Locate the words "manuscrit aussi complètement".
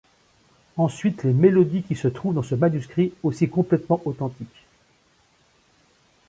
2.55-4.01